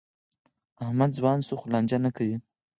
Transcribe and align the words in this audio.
احمد 0.85 1.11
ځوان 1.17 1.39
شو؛ 1.47 1.55
خو 1.59 1.65
لانجه 1.73 1.97
نه 2.05 2.09
کوي. 2.15 2.35